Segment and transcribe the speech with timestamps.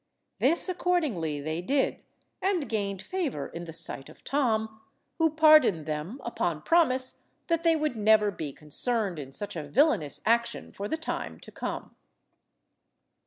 [0.39, 2.01] This accordingly they did,
[2.41, 4.81] and gained favour in the sight of Tom,
[5.19, 10.19] who pardoned them upon promise that they would never be concerned in such a villainous
[10.25, 11.95] action for the time to come.